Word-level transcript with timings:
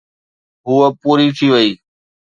هوءَ 0.67 0.85
پوري 1.01 1.27
ٿي 1.37 1.47
وئي. 1.53 1.69